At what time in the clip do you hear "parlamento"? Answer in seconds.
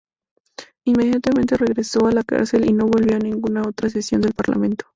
4.33-4.85